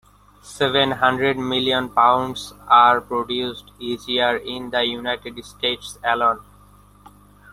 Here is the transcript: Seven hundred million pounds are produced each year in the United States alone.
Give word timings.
Seven 0.41 0.93
hundred 0.93 1.37
million 1.37 1.87
pounds 1.87 2.55
are 2.67 2.99
produced 2.99 3.71
each 3.77 4.07
year 4.07 4.35
in 4.35 4.71
the 4.71 4.83
United 4.83 5.45
States 5.45 5.99
alone. 6.03 6.39